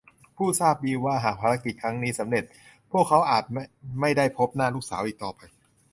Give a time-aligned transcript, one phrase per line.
[0.37, 2.43] ผู้ทราบดีว่าหากภารกิจครั้งนี้สำเร็จ
[3.07, 3.43] เขาอาจ
[4.01, 5.41] ไม่ได้พบหน้าลูกสาวอีกต่อไป